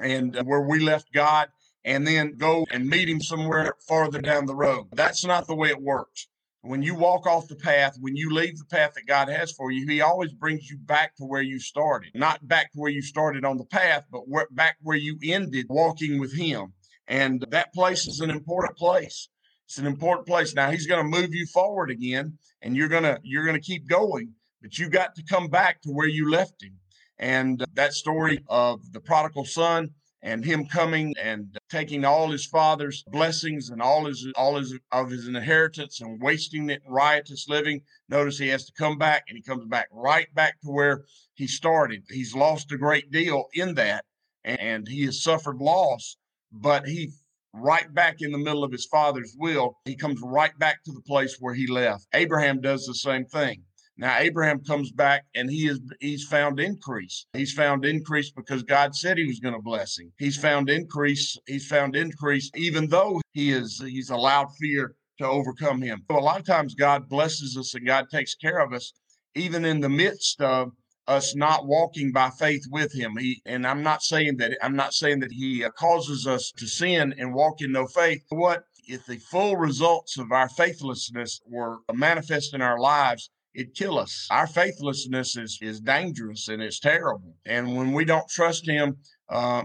and 0.00 0.36
where 0.44 0.62
we 0.62 0.80
left 0.80 1.12
God, 1.12 1.48
and 1.84 2.06
then 2.06 2.36
go 2.36 2.66
and 2.70 2.88
meet 2.88 3.08
Him 3.08 3.20
somewhere 3.20 3.74
farther 3.86 4.20
down 4.20 4.46
the 4.46 4.54
road. 4.54 4.86
That's 4.92 5.24
not 5.24 5.46
the 5.46 5.54
way 5.54 5.68
it 5.70 5.80
works. 5.80 6.28
When 6.62 6.82
you 6.82 6.94
walk 6.94 7.26
off 7.26 7.48
the 7.48 7.56
path, 7.56 7.96
when 8.00 8.16
you 8.16 8.30
leave 8.30 8.58
the 8.58 8.64
path 8.64 8.94
that 8.94 9.06
God 9.06 9.28
has 9.28 9.52
for 9.52 9.70
you, 9.70 9.86
He 9.86 10.00
always 10.00 10.32
brings 10.32 10.70
you 10.70 10.78
back 10.78 11.14
to 11.16 11.24
where 11.24 11.42
you 11.42 11.58
started. 11.58 12.10
Not 12.14 12.46
back 12.48 12.72
to 12.72 12.78
where 12.78 12.90
you 12.90 13.02
started 13.02 13.44
on 13.44 13.58
the 13.58 13.66
path, 13.66 14.04
but 14.10 14.28
where, 14.28 14.48
back 14.50 14.76
where 14.80 14.96
you 14.96 15.18
ended 15.22 15.66
walking 15.68 16.18
with 16.18 16.34
Him. 16.34 16.72
And 17.06 17.44
that 17.50 17.74
place 17.74 18.06
is 18.06 18.20
an 18.20 18.30
important 18.30 18.78
place. 18.78 19.28
It's 19.66 19.78
an 19.78 19.86
important 19.86 20.26
place. 20.26 20.54
Now 20.54 20.70
he's 20.70 20.86
going 20.86 21.02
to 21.02 21.20
move 21.20 21.34
you 21.34 21.46
forward 21.46 21.90
again, 21.90 22.38
and 22.62 22.76
you're 22.76 22.88
gonna 22.88 23.18
you're 23.22 23.46
gonna 23.46 23.60
keep 23.60 23.88
going, 23.88 24.32
but 24.62 24.78
you 24.78 24.88
got 24.88 25.14
to 25.16 25.22
come 25.24 25.48
back 25.48 25.80
to 25.82 25.90
where 25.90 26.06
you 26.06 26.30
left 26.30 26.62
him. 26.62 26.78
And 27.18 27.64
that 27.74 27.94
story 27.94 28.44
of 28.48 28.92
the 28.92 29.00
prodigal 29.00 29.44
son 29.44 29.90
and 30.22 30.44
him 30.44 30.66
coming 30.66 31.14
and 31.22 31.56
taking 31.70 32.04
all 32.04 32.30
his 32.30 32.46
father's 32.46 33.04
blessings 33.08 33.68
and 33.68 33.80
all 33.82 34.06
his 34.06 34.26
all 34.36 34.56
his 34.56 34.74
of 34.90 35.10
his 35.10 35.28
inheritance 35.28 36.00
and 36.00 36.20
wasting 36.20 36.70
it 36.70 36.82
in 36.84 36.92
riotous 36.92 37.46
living. 37.48 37.82
Notice 38.08 38.38
he 38.38 38.48
has 38.48 38.64
to 38.64 38.72
come 38.72 38.98
back 38.98 39.24
and 39.28 39.36
he 39.36 39.42
comes 39.42 39.66
back 39.66 39.88
right 39.92 40.34
back 40.34 40.60
to 40.62 40.70
where 40.70 41.04
he 41.34 41.46
started. 41.46 42.02
He's 42.10 42.34
lost 42.34 42.72
a 42.72 42.78
great 42.78 43.10
deal 43.10 43.44
in 43.52 43.74
that 43.74 44.04
and 44.44 44.88
he 44.88 45.04
has 45.04 45.22
suffered 45.22 45.58
loss, 45.58 46.16
but 46.50 46.86
he 46.86 47.12
right 47.52 47.92
back 47.94 48.16
in 48.20 48.32
the 48.32 48.38
middle 48.38 48.64
of 48.64 48.72
his 48.72 48.86
father's 48.86 49.36
will. 49.38 49.76
He 49.84 49.94
comes 49.94 50.20
right 50.22 50.58
back 50.58 50.82
to 50.84 50.92
the 50.92 51.02
place 51.02 51.36
where 51.38 51.54
he 51.54 51.66
left. 51.66 52.06
Abraham 52.14 52.60
does 52.60 52.86
the 52.86 52.94
same 52.94 53.26
thing. 53.26 53.62
Now 53.96 54.18
Abraham 54.18 54.64
comes 54.64 54.90
back 54.90 55.24
and 55.34 55.48
he 55.48 55.68
is 55.68 55.80
he's 56.00 56.24
found 56.24 56.58
increase. 56.58 57.26
He's 57.32 57.52
found 57.52 57.84
increase 57.84 58.30
because 58.30 58.62
God 58.64 58.94
said 58.94 59.18
he 59.18 59.26
was 59.26 59.38
going 59.38 59.54
to 59.54 59.62
bless 59.62 59.98
him. 59.98 60.12
He's 60.18 60.36
found 60.36 60.68
increase. 60.68 61.38
He's 61.46 61.66
found 61.66 61.94
increase 61.94 62.50
even 62.56 62.88
though 62.88 63.20
he 63.32 63.52
is 63.52 63.80
he's 63.80 64.10
allowed 64.10 64.48
fear 64.60 64.96
to 65.18 65.26
overcome 65.28 65.80
him. 65.80 66.02
So 66.10 66.18
a 66.18 66.20
lot 66.20 66.40
of 66.40 66.46
times 66.46 66.74
God 66.74 67.08
blesses 67.08 67.56
us 67.56 67.74
and 67.74 67.86
God 67.86 68.06
takes 68.10 68.34
care 68.34 68.58
of 68.58 68.72
us 68.72 68.92
even 69.36 69.64
in 69.64 69.80
the 69.80 69.88
midst 69.88 70.40
of 70.40 70.72
us 71.06 71.36
not 71.36 71.66
walking 71.66 72.10
by 72.10 72.30
faith 72.30 72.64
with 72.70 72.92
him. 72.92 73.16
He 73.16 73.42
and 73.46 73.64
I'm 73.64 73.82
not 73.82 74.02
saying 74.02 74.38
that 74.38 74.56
I'm 74.60 74.74
not 74.74 74.94
saying 74.94 75.20
that 75.20 75.30
he 75.30 75.64
uh, 75.64 75.70
causes 75.70 76.26
us 76.26 76.52
to 76.56 76.66
sin 76.66 77.14
and 77.16 77.32
walk 77.32 77.60
in 77.60 77.70
no 77.70 77.86
faith. 77.86 78.24
What 78.30 78.64
if 78.88 79.06
the 79.06 79.18
full 79.18 79.56
results 79.56 80.18
of 80.18 80.32
our 80.32 80.48
faithlessness 80.48 81.40
were 81.46 81.78
manifest 81.92 82.54
in 82.54 82.62
our 82.62 82.80
lives? 82.80 83.30
It'd 83.54 83.74
kill 83.74 83.98
us. 83.98 84.26
Our 84.30 84.46
faithlessness 84.46 85.36
is, 85.36 85.58
is 85.62 85.80
dangerous 85.80 86.48
and 86.48 86.62
it's 86.62 86.80
terrible. 86.80 87.36
And 87.46 87.76
when 87.76 87.92
we 87.92 88.04
don't 88.04 88.28
trust 88.28 88.68
Him, 88.68 88.96
uh, 89.28 89.64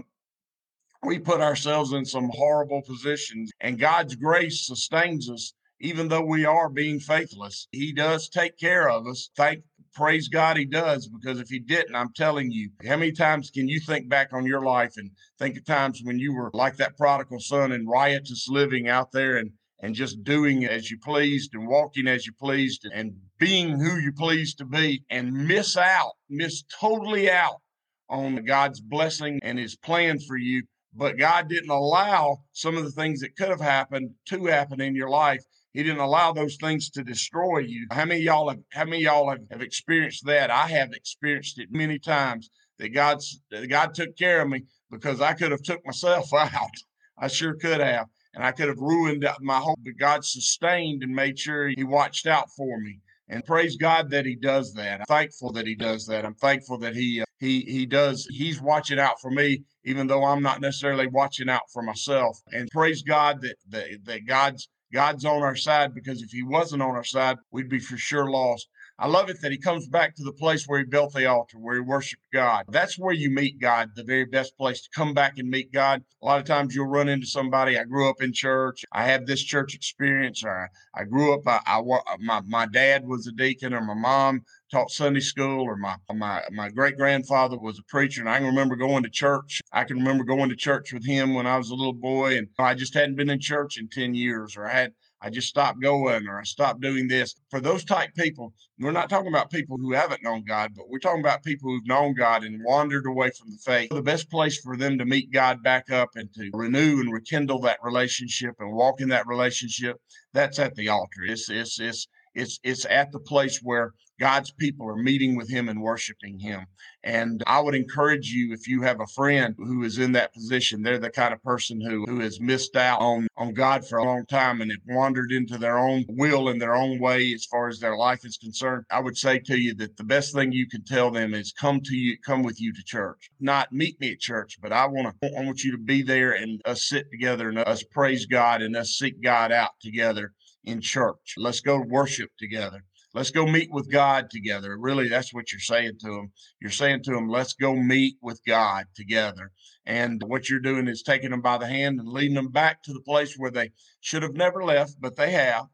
we 1.02 1.18
put 1.18 1.40
ourselves 1.40 1.92
in 1.92 2.04
some 2.04 2.30
horrible 2.32 2.82
positions. 2.82 3.50
And 3.60 3.78
God's 3.78 4.14
grace 4.14 4.66
sustains 4.66 5.30
us, 5.30 5.54
even 5.80 6.08
though 6.08 6.24
we 6.24 6.44
are 6.44 6.68
being 6.68 7.00
faithless. 7.00 7.68
He 7.72 7.92
does 7.92 8.28
take 8.28 8.58
care 8.58 8.88
of 8.90 9.06
us. 9.06 9.30
Thank 9.36 9.64
praise 9.92 10.28
God 10.28 10.56
he 10.56 10.64
does 10.64 11.08
because 11.08 11.40
if 11.40 11.48
he 11.48 11.58
didn't, 11.58 11.94
I'm 11.94 12.12
telling 12.14 12.50
you, 12.50 12.70
how 12.86 12.96
many 12.96 13.12
times 13.12 13.50
can 13.50 13.68
you 13.68 13.80
think 13.80 14.08
back 14.08 14.32
on 14.32 14.46
your 14.46 14.62
life 14.62 14.94
and 14.96 15.10
think 15.38 15.56
of 15.56 15.64
times 15.64 16.00
when 16.04 16.18
you 16.18 16.34
were 16.34 16.50
like 16.54 16.76
that 16.76 16.96
prodigal 16.96 17.40
son 17.40 17.72
and 17.72 17.88
riotous 17.88 18.48
living 18.48 18.88
out 18.88 19.12
there 19.12 19.36
and 19.36 19.50
and 19.82 19.94
just 19.94 20.22
doing 20.24 20.66
as 20.66 20.90
you 20.90 20.98
pleased 20.98 21.54
and 21.54 21.66
walking 21.66 22.06
as 22.06 22.26
you 22.26 22.32
pleased 22.32 22.86
and 22.92 23.14
being 23.38 23.78
who 23.78 23.96
you 23.98 24.12
pleased 24.12 24.58
to 24.58 24.64
be 24.64 25.02
and 25.10 25.32
miss 25.32 25.76
out, 25.76 26.12
miss 26.28 26.62
totally 26.80 27.30
out 27.30 27.60
on 28.08 28.44
God's 28.44 28.80
blessing 28.80 29.40
and 29.42 29.58
his 29.58 29.76
plan 29.76 30.18
for 30.18 30.36
you. 30.36 30.62
But 30.92 31.18
God 31.18 31.48
didn't 31.48 31.70
allow 31.70 32.38
some 32.52 32.76
of 32.76 32.84
the 32.84 32.90
things 32.90 33.20
that 33.20 33.36
could 33.36 33.48
have 33.48 33.60
happened 33.60 34.10
to 34.26 34.46
happen 34.46 34.80
in 34.80 34.94
your 34.94 35.08
life. 35.08 35.42
He 35.72 35.84
didn't 35.84 36.00
allow 36.00 36.32
those 36.32 36.56
things 36.56 36.90
to 36.90 37.04
destroy 37.04 37.58
you. 37.58 37.86
How 37.92 38.04
many 38.04 38.22
y'all 38.22 38.48
have 38.48 38.58
how 38.72 38.84
many 38.84 39.02
y'all 39.02 39.30
have, 39.30 39.42
have 39.52 39.62
experienced 39.62 40.26
that? 40.26 40.50
I 40.50 40.66
have 40.66 40.92
experienced 40.92 41.60
it 41.60 41.68
many 41.70 42.00
times 42.00 42.50
that 42.80 42.88
God's 42.88 43.40
that 43.52 43.68
God 43.68 43.94
took 43.94 44.16
care 44.16 44.42
of 44.42 44.48
me 44.48 44.64
because 44.90 45.20
I 45.20 45.32
could 45.34 45.52
have 45.52 45.62
took 45.62 45.86
myself 45.86 46.34
out. 46.34 46.70
I 47.16 47.28
sure 47.28 47.54
could 47.54 47.80
have 47.80 48.06
and 48.34 48.44
I 48.44 48.52
could 48.52 48.68
have 48.68 48.78
ruined 48.78 49.26
my 49.40 49.58
hope, 49.58 49.78
but 49.84 49.98
God 49.98 50.24
sustained 50.24 51.02
and 51.02 51.14
made 51.14 51.38
sure 51.38 51.68
He 51.68 51.84
watched 51.84 52.26
out 52.26 52.48
for 52.56 52.78
me. 52.78 53.00
And 53.28 53.44
praise 53.44 53.76
God 53.76 54.10
that 54.10 54.26
He 54.26 54.34
does 54.34 54.72
that. 54.74 55.00
I'm 55.00 55.06
thankful 55.06 55.52
that 55.52 55.66
He 55.66 55.74
does 55.74 56.06
that. 56.06 56.24
I'm 56.24 56.34
thankful 56.34 56.78
that 56.78 56.94
He 56.94 57.20
uh, 57.20 57.24
He 57.38 57.60
He 57.60 57.86
does. 57.86 58.26
He's 58.30 58.60
watching 58.60 58.98
out 58.98 59.20
for 59.20 59.30
me, 59.30 59.64
even 59.84 60.06
though 60.06 60.24
I'm 60.24 60.42
not 60.42 60.60
necessarily 60.60 61.06
watching 61.06 61.48
out 61.48 61.62
for 61.72 61.82
myself. 61.82 62.38
And 62.52 62.68
praise 62.70 63.02
God 63.02 63.40
that 63.42 63.56
that, 63.68 63.86
that 64.04 64.26
God's 64.26 64.68
God's 64.92 65.24
on 65.24 65.42
our 65.42 65.56
side 65.56 65.94
because 65.94 66.22
if 66.22 66.30
He 66.30 66.42
wasn't 66.42 66.82
on 66.82 66.96
our 66.96 67.04
side, 67.04 67.36
we'd 67.52 67.68
be 67.68 67.78
for 67.78 67.96
sure 67.96 68.30
lost. 68.30 68.68
I 69.02 69.06
love 69.06 69.30
it 69.30 69.40
that 69.40 69.50
he 69.50 69.56
comes 69.56 69.88
back 69.88 70.14
to 70.16 70.22
the 70.22 70.32
place 70.32 70.66
where 70.66 70.78
he 70.78 70.84
built 70.84 71.14
the 71.14 71.24
altar, 71.24 71.58
where 71.58 71.76
he 71.76 71.80
worshiped 71.80 72.22
God. 72.34 72.66
That's 72.68 72.98
where 72.98 73.14
you 73.14 73.30
meet 73.30 73.58
God, 73.58 73.92
the 73.96 74.04
very 74.04 74.26
best 74.26 74.58
place 74.58 74.82
to 74.82 74.90
come 74.94 75.14
back 75.14 75.38
and 75.38 75.48
meet 75.48 75.72
God. 75.72 76.02
A 76.22 76.26
lot 76.26 76.38
of 76.38 76.44
times 76.44 76.74
you'll 76.74 76.84
run 76.84 77.08
into 77.08 77.26
somebody. 77.26 77.78
I 77.78 77.84
grew 77.84 78.10
up 78.10 78.20
in 78.20 78.34
church. 78.34 78.84
I 78.92 79.04
have 79.04 79.24
this 79.24 79.42
church 79.42 79.74
experience. 79.74 80.44
Or 80.44 80.68
I, 80.94 81.00
I 81.00 81.04
grew 81.04 81.32
up. 81.32 81.40
I, 81.46 81.60
I 81.66 81.80
my 82.20 82.42
my 82.46 82.66
dad 82.66 83.06
was 83.06 83.26
a 83.26 83.32
deacon, 83.32 83.72
or 83.72 83.80
my 83.80 83.94
mom 83.94 84.42
taught 84.70 84.90
Sunday 84.90 85.20
school, 85.20 85.62
or 85.62 85.76
my 85.76 85.96
my 86.12 86.42
my 86.52 86.68
great 86.68 86.98
grandfather 86.98 87.58
was 87.58 87.78
a 87.78 87.84
preacher, 87.84 88.20
and 88.20 88.28
I 88.28 88.36
can 88.36 88.48
remember 88.48 88.76
going 88.76 89.02
to 89.04 89.10
church. 89.10 89.62
I 89.72 89.84
can 89.84 89.96
remember 89.96 90.24
going 90.24 90.50
to 90.50 90.56
church 90.56 90.92
with 90.92 91.06
him 91.06 91.32
when 91.32 91.46
I 91.46 91.56
was 91.56 91.70
a 91.70 91.74
little 91.74 91.94
boy, 91.94 92.36
and 92.36 92.48
I 92.58 92.74
just 92.74 92.92
hadn't 92.92 93.16
been 93.16 93.30
in 93.30 93.40
church 93.40 93.78
in 93.78 93.88
ten 93.88 94.14
years, 94.14 94.58
or 94.58 94.66
I 94.66 94.72
had 94.74 94.92
I 95.22 95.30
just 95.30 95.48
stopped 95.48 95.82
going 95.82 96.26
or 96.26 96.40
I 96.40 96.44
stopped 96.44 96.80
doing 96.80 97.06
this. 97.06 97.34
For 97.50 97.60
those 97.60 97.84
type 97.84 98.14
people, 98.14 98.54
we're 98.78 98.90
not 98.90 99.10
talking 99.10 99.28
about 99.28 99.50
people 99.50 99.76
who 99.76 99.92
haven't 99.92 100.22
known 100.22 100.44
God, 100.44 100.72
but 100.74 100.88
we're 100.88 100.98
talking 100.98 101.20
about 101.20 101.42
people 101.42 101.70
who've 101.70 101.86
known 101.86 102.14
God 102.14 102.42
and 102.42 102.62
wandered 102.64 103.06
away 103.06 103.30
from 103.30 103.50
the 103.50 103.58
faith. 103.58 103.90
The 103.90 104.02
best 104.02 104.30
place 104.30 104.58
for 104.58 104.76
them 104.76 104.98
to 104.98 105.04
meet 105.04 105.30
God 105.30 105.62
back 105.62 105.90
up 105.90 106.10
and 106.14 106.32
to 106.34 106.50
renew 106.54 107.00
and 107.00 107.12
rekindle 107.12 107.60
that 107.60 107.78
relationship 107.82 108.54
and 108.58 108.72
walk 108.72 109.00
in 109.00 109.08
that 109.10 109.26
relationship, 109.26 109.96
that's 110.32 110.58
at 110.58 110.74
the 110.74 110.88
altar. 110.88 111.22
It's 111.26 111.50
it's 111.50 111.78
it's 111.80 112.06
it's 112.34 112.58
it's 112.62 112.86
at 112.86 113.12
the 113.12 113.20
place 113.20 113.60
where 113.62 113.92
God's 114.20 114.50
people 114.50 114.86
are 114.86 114.96
meeting 114.96 115.34
with 115.34 115.48
him 115.48 115.70
and 115.70 115.80
worshiping 115.80 116.38
him. 116.38 116.66
And 117.02 117.42
I 117.46 117.58
would 117.60 117.74
encourage 117.74 118.28
you 118.28 118.52
if 118.52 118.68
you 118.68 118.82
have 118.82 119.00
a 119.00 119.06
friend 119.06 119.54
who 119.56 119.82
is 119.82 119.98
in 119.98 120.12
that 120.12 120.34
position, 120.34 120.82
they're 120.82 120.98
the 120.98 121.08
kind 121.08 121.32
of 121.32 121.42
person 121.42 121.80
who, 121.80 122.04
who 122.06 122.20
has 122.20 122.38
missed 122.38 122.76
out 122.76 123.00
on, 123.00 123.26
on 123.38 123.54
God 123.54 123.86
for 123.86 123.98
a 123.98 124.04
long 124.04 124.26
time 124.26 124.60
and 124.60 124.70
have 124.70 124.80
wandered 124.86 125.32
into 125.32 125.56
their 125.56 125.78
own 125.78 126.04
will 126.10 126.50
and 126.50 126.60
their 126.60 126.76
own 126.76 127.00
way 127.00 127.32
as 127.32 127.46
far 127.46 127.68
as 127.68 127.80
their 127.80 127.96
life 127.96 128.26
is 128.26 128.36
concerned. 128.36 128.84
I 128.90 129.00
would 129.00 129.16
say 129.16 129.38
to 129.38 129.58
you 129.58 129.74
that 129.76 129.96
the 129.96 130.04
best 130.04 130.34
thing 130.34 130.52
you 130.52 130.68
can 130.68 130.84
tell 130.84 131.10
them 131.10 131.32
is 131.32 131.52
come 131.52 131.80
to 131.80 131.96
you, 131.96 132.18
come 132.18 132.42
with 132.42 132.60
you 132.60 132.74
to 132.74 132.84
church. 132.84 133.30
Not 133.40 133.72
meet 133.72 133.98
me 134.00 134.12
at 134.12 134.20
church, 134.20 134.58
but 134.60 134.72
I 134.72 134.86
want 134.86 135.18
to 135.22 135.38
I 135.38 135.44
want 135.44 135.64
you 135.64 135.72
to 135.72 135.78
be 135.78 136.02
there 136.02 136.32
and 136.32 136.60
us 136.66 136.84
sit 136.84 137.10
together 137.10 137.48
and 137.48 137.58
us 137.58 137.82
praise 137.82 138.26
God 138.26 138.60
and 138.60 138.76
us 138.76 138.90
seek 138.90 139.22
God 139.22 139.50
out 139.50 139.70
together 139.80 140.34
in 140.64 140.80
church. 140.82 141.34
Let's 141.38 141.60
go 141.60 141.80
worship 141.80 142.30
together. 142.38 142.84
Let's 143.12 143.30
go 143.30 143.44
meet 143.44 143.72
with 143.72 143.90
God 143.90 144.30
together. 144.30 144.76
Really, 144.78 145.08
that's 145.08 145.34
what 145.34 145.50
you're 145.52 145.60
saying 145.60 145.98
to 146.00 146.08
them. 146.08 146.32
You're 146.60 146.70
saying 146.70 147.02
to 147.04 147.10
them, 147.10 147.28
let's 147.28 147.54
go 147.54 147.74
meet 147.74 148.16
with 148.22 148.40
God 148.46 148.86
together. 148.94 149.50
And 149.84 150.22
what 150.26 150.48
you're 150.48 150.60
doing 150.60 150.86
is 150.86 151.02
taking 151.02 151.30
them 151.30 151.40
by 151.40 151.58
the 151.58 151.66
hand 151.66 151.98
and 151.98 152.08
leading 152.08 152.36
them 152.36 152.52
back 152.52 152.82
to 152.84 152.92
the 152.92 153.00
place 153.00 153.34
where 153.36 153.50
they 153.50 153.72
should 154.00 154.22
have 154.22 154.34
never 154.34 154.62
left, 154.62 154.96
but 155.00 155.16
they 155.16 155.32
have. 155.32 155.66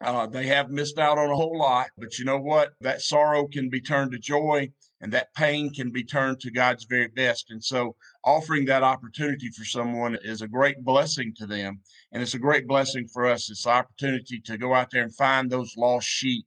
Uh, 0.00 0.26
they 0.26 0.46
have 0.46 0.70
missed 0.70 0.98
out 0.98 1.18
on 1.18 1.30
a 1.30 1.34
whole 1.34 1.58
lot, 1.58 1.88
but 1.96 2.18
you 2.18 2.24
know 2.24 2.38
what? 2.38 2.74
That 2.82 3.00
sorrow 3.00 3.48
can 3.48 3.70
be 3.70 3.80
turned 3.80 4.12
to 4.12 4.18
joy 4.18 4.70
and 5.00 5.12
that 5.12 5.34
pain 5.34 5.72
can 5.72 5.90
be 5.90 6.04
turned 6.04 6.40
to 6.40 6.50
God's 6.50 6.84
very 6.84 7.08
best. 7.08 7.50
And 7.50 7.62
so, 7.62 7.96
offering 8.24 8.66
that 8.66 8.82
opportunity 8.82 9.48
for 9.50 9.64
someone 9.64 10.18
is 10.22 10.42
a 10.42 10.48
great 10.48 10.84
blessing 10.84 11.32
to 11.36 11.46
them. 11.46 11.80
And 12.16 12.22
it's 12.22 12.32
a 12.32 12.38
great 12.38 12.66
blessing 12.66 13.06
for 13.08 13.26
us. 13.26 13.50
It's 13.50 13.64
the 13.64 13.68
opportunity 13.68 14.40
to 14.46 14.56
go 14.56 14.72
out 14.72 14.90
there 14.90 15.02
and 15.02 15.14
find 15.14 15.50
those 15.50 15.76
lost 15.76 16.08
sheep 16.08 16.46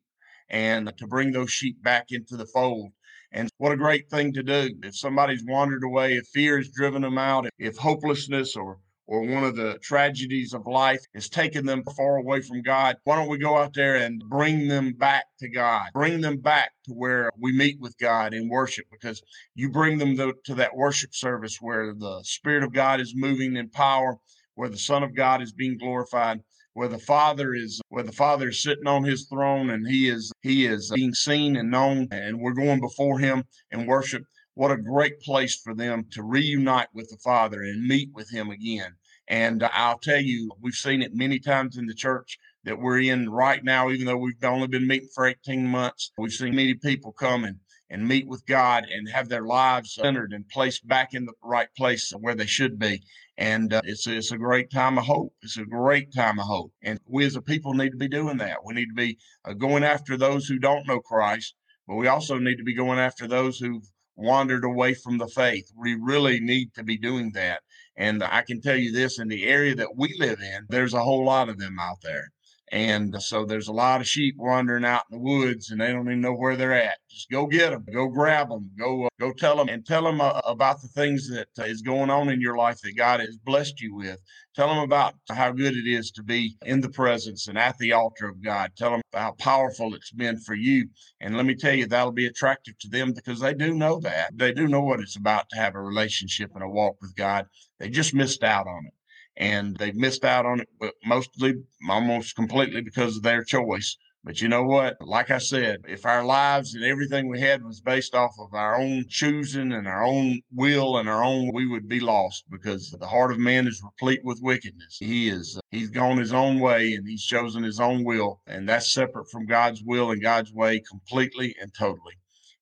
and 0.50 0.92
to 0.98 1.06
bring 1.06 1.32
those 1.32 1.52
sheep 1.52 1.84
back 1.84 2.08
into 2.10 2.36
the 2.38 2.48
fold. 2.48 2.90
And 3.32 3.52
what 3.60 3.72
a 3.72 3.78
great 3.78 4.10
thing 4.10 4.34
to 4.34 4.42
do. 4.42 4.72
If 4.82 4.98
somebody's 4.98 5.44
wandered 5.46 5.84
away, 5.84 6.16
if 6.16 6.26
fear 6.34 6.58
has 6.58 6.72
driven 6.72 7.04
them 7.04 7.20
out, 7.20 7.50
if 7.60 7.78
hopelessness 7.78 8.56
or 8.56 8.80
or 9.06 9.22
one 9.22 9.44
of 9.44 9.56
the 9.56 9.78
tragedies 9.84 10.56
of 10.56 10.66
life 10.66 11.04
has 11.14 11.30
taken 11.30 11.68
them 11.68 11.84
far 11.96 12.18
away 12.18 12.42
from 12.42 12.64
God, 12.64 12.96
why 13.04 13.16
don't 13.16 13.30
we 13.30 13.38
go 13.38 13.56
out 13.56 13.74
there 13.76 13.96
and 13.96 14.24
bring 14.28 14.68
them 14.68 14.94
back 14.94 15.26
to 15.40 15.50
God? 15.50 15.90
Bring 15.94 16.22
them 16.22 16.38
back 16.38 16.72
to 16.86 16.94
where 16.94 17.30
we 17.40 17.52
meet 17.52 17.80
with 17.80 17.96
God 18.00 18.34
in 18.34 18.50
worship 18.50 18.86
because 18.92 19.22
you 19.54 19.70
bring 19.70 20.00
them 20.00 20.16
to 20.16 20.56
that 20.56 20.76
worship 20.76 21.14
service 21.14 21.58
where 21.60 21.94
the 21.94 22.22
Spirit 22.24 22.64
of 22.64 22.74
God 22.74 23.00
is 23.00 23.14
moving 23.16 23.56
in 23.56 23.70
power, 23.70 24.18
where 24.60 24.70
the 24.70 24.78
Son 24.78 25.04
of 25.04 25.16
God 25.16 25.42
is 25.42 25.54
being 25.54 25.78
glorified 25.78 26.42
where 26.74 26.88
the 26.88 27.00
father 27.00 27.56
is 27.56 27.82
where 27.90 28.04
the 28.04 28.12
father 28.12 28.50
is 28.50 28.62
sitting 28.62 28.88
on 28.88 29.04
his 29.04 29.26
throne 29.28 29.72
and 29.72 29.88
he 29.88 30.08
is 30.08 30.32
he 30.42 30.66
is 30.66 30.92
being 30.94 31.14
seen 31.14 31.56
and 31.58 31.72
known 31.72 32.08
and 32.12 32.40
we're 32.40 32.54
going 32.54 32.80
before 32.80 33.18
him 33.20 33.44
and 33.72 33.88
worship 33.88 34.24
what 34.60 34.72
a 34.72 34.78
great 34.78 35.22
place 35.22 35.56
for 35.56 35.74
them 35.74 36.04
to 36.12 36.22
reunite 36.22 36.90
with 36.94 37.10
the 37.10 37.18
Father 37.24 37.62
and 37.62 37.88
meet 37.88 38.10
with 38.14 38.30
Him 38.30 38.50
again. 38.50 38.92
And 39.26 39.64
I'll 39.64 40.00
tell 40.00 40.20
you, 40.20 40.52
we've 40.60 40.74
seen 40.74 41.02
it 41.02 41.16
many 41.16 41.40
times 41.40 41.78
in 41.78 41.86
the 41.86 41.94
church 41.94 42.38
that 42.66 42.78
we're 42.78 43.00
in 43.00 43.30
right 43.30 43.64
now, 43.64 43.90
even 43.90 44.06
though 44.06 44.18
we've 44.18 44.44
only 44.44 44.68
been 44.68 44.86
meeting 44.86 45.08
for 45.16 45.28
18 45.28 45.66
months. 45.66 46.12
We've 46.18 46.34
seen 46.34 46.56
many 46.56 46.74
people 46.74 47.14
come 47.14 47.46
and, 47.46 47.60
and 47.90 48.06
meet 48.06 48.28
with 48.28 48.46
God 48.46 48.84
and 48.92 49.08
have 49.08 49.30
their 49.30 49.46
lives 49.46 49.94
centered 49.94 50.34
and 50.34 50.46
placed 50.50 50.86
back 50.86 51.14
in 51.14 51.26
the 51.26 51.34
right 51.42 51.70
place 51.78 52.12
where 52.20 52.36
they 52.36 52.46
should 52.46 52.78
be. 52.78 53.02
And 53.40 53.74
uh, 53.74 53.82
it's, 53.86 54.06
it's 54.06 54.34
a 54.34 54.38
great 54.38 54.70
time 54.70 54.98
of 54.98 55.06
hope. 55.06 55.34
It's 55.42 55.58
a 55.58 55.64
great 55.64 56.14
time 56.14 56.40
of 56.40 56.46
hope. 56.46 56.74
And 56.84 57.00
we 57.06 57.26
as 57.26 57.38
a 57.38 57.42
people 57.42 57.74
need 57.74 57.92
to 57.92 57.98
be 57.98 58.10
doing 58.10 58.36
that. 58.38 58.58
We 58.66 58.74
need 58.74 58.88
to 58.88 58.94
be 58.94 59.18
uh, 59.46 59.54
going 59.54 59.86
after 59.86 60.18
those 60.18 60.46
who 60.46 60.60
don't 60.60 60.86
know 60.86 61.00
Christ, 61.00 61.56
but 61.88 61.96
we 61.96 62.08
also 62.08 62.38
need 62.38 62.58
to 62.58 62.66
be 62.66 62.76
going 62.76 63.00
after 63.00 63.28
those 63.28 63.58
who've 63.58 63.90
wandered 64.18 64.66
away 64.66 64.94
from 64.94 65.18
the 65.18 65.28
faith. 65.30 65.72
We 65.74 65.96
really 65.96 66.42
need 66.42 66.74
to 66.74 66.84
be 66.84 66.98
doing 66.98 67.32
that. 67.32 67.62
And 67.96 68.22
I 68.22 68.42
can 68.42 68.60
tell 68.60 68.76
you 68.76 68.92
this 68.92 69.20
in 69.20 69.30
the 69.30 69.46
area 69.46 69.74
that 69.76 69.96
we 69.96 70.14
live 70.20 70.42
in, 70.42 70.66
there's 70.68 70.94
a 70.94 71.04
whole 71.04 71.24
lot 71.24 71.48
of 71.48 71.58
them 71.58 71.80
out 71.80 72.02
there. 72.04 72.32
And 72.72 73.22
so 73.22 73.46
there's 73.46 73.68
a 73.68 73.74
lot 73.74 74.00
of 74.00 74.08
sheep 74.08 74.36
wandering 74.38 74.86
out 74.86 75.04
in 75.10 75.18
the 75.18 75.24
woods 75.24 75.72
and 75.72 75.82
they 75.82 75.92
don't 75.92 76.06
even 76.06 76.22
know 76.22 76.34
where 76.34 76.56
they're 76.56 76.74
at. 76.74 76.98
Just 77.10 77.30
go 77.32 77.48
get 77.48 77.72
them, 77.72 77.86
go 77.92 78.08
grab 78.08 78.50
them, 78.50 78.70
go 78.78 79.06
uh, 79.06 79.10
go 79.20 79.32
tell 79.34 79.58
them 79.58 79.70
and 79.70 79.86
tell 79.86 80.04
them 80.04 80.22
uh, 80.22 80.42
about 80.46 80.82
the 80.82 80.88
things 80.90 81.28
that 81.30 81.48
uh, 81.58 81.64
is 81.64 81.82
going 81.82 82.12
on 82.12 82.30
in 82.30 82.42
your 82.42 82.58
life 82.58 82.80
that 82.82 82.96
God 82.96 83.22
has 83.22 83.38
blessed 83.38 83.82
you 83.82 83.96
with. 83.96 84.20
Tell 84.56 84.68
them 84.68 84.80
about 84.80 85.16
how 85.30 85.52
good 85.52 85.76
it 85.76 85.88
is 85.88 86.12
to 86.12 86.24
be 86.24 86.58
in 86.66 86.82
the 86.82 86.90
presence 86.90 87.48
and 87.48 87.58
at 87.58 87.78
the 87.80 87.94
altar 87.94 88.28
of 88.28 88.44
God. 88.44 88.72
Tell 88.78 88.92
them 88.92 89.02
how 89.14 89.32
powerful 89.40 89.96
it's 89.96 90.12
been 90.12 90.38
for 90.40 90.54
you. 90.54 90.90
And 91.22 91.38
let 91.38 91.46
me 91.46 91.56
tell 91.56 91.74
you, 91.74 91.88
that'll 91.88 92.12
be 92.12 92.28
attractive 92.28 92.78
to 92.80 92.90
them 92.90 93.14
because 93.14 93.40
they 93.40 93.54
do 93.54 93.74
know 93.74 94.00
that. 94.02 94.38
They 94.38 94.52
do 94.52 94.68
know 94.68 94.82
what 94.82 95.00
it's 95.00 95.16
about 95.16 95.50
to 95.50 95.58
have 95.58 95.76
a 95.76 95.82
relationship 95.82 96.52
and 96.54 96.64
a 96.64 96.70
walk 96.70 96.98
with 97.02 97.16
God. 97.16 97.46
They 97.80 97.90
just 97.90 98.14
missed 98.14 98.44
out 98.44 98.68
on 98.68 98.86
it 98.86 98.94
and 99.40 99.78
they've 99.78 99.96
missed 99.96 100.26
out 100.26 100.46
on 100.46 100.60
it, 100.60 100.68
but 100.80 100.94
mostly 101.06 101.56
almost 101.90 102.36
completely 102.36 102.82
because 102.82 103.16
of 103.16 103.24
their 103.24 103.44
choice. 103.44 103.96
But 104.22 104.42
you 104.42 104.50
know 104.50 104.64
what? 104.64 104.98
Like 105.00 105.32
I 105.32 105.38
said, 105.38 105.80
if 105.88 106.06
our 106.06 106.26
lives 106.26 106.76
and 106.76 106.84
everything 106.84 107.30
we 107.30 107.40
had 107.40 107.64
was 107.64 107.80
based 107.80 108.14
off 108.14 108.34
of 108.38 108.54
our 108.54 108.76
own 108.78 109.06
choosing 109.08 109.72
and 109.72 109.88
our 109.88 110.04
own 110.04 110.42
will 110.54 110.98
and 110.98 111.08
our 111.08 111.24
own, 111.24 111.54
we 111.54 111.66
would 111.66 111.88
be 111.88 112.02
lost 112.02 112.44
because 112.52 112.92
the 112.92 113.08
heart 113.08 113.32
of 113.32 113.40
man 113.40 113.66
is 113.66 113.82
replete 113.82 114.20
with 114.26 114.42
wickedness. 114.42 114.98
He 115.00 115.30
is, 115.30 115.58
he's 115.72 115.90
gone 115.90 116.18
his 116.18 116.34
own 116.34 116.60
way 116.60 116.94
and 116.94 117.08
he's 117.08 117.24
chosen 117.24 117.64
his 117.64 117.80
own 117.80 118.04
will. 118.04 118.42
And 118.46 118.68
that's 118.68 118.92
separate 118.92 119.32
from 119.32 119.46
God's 119.46 119.82
will 119.84 120.12
and 120.12 120.22
God's 120.22 120.52
way 120.52 120.82
completely 120.82 121.56
and 121.62 121.74
totally. 121.74 122.16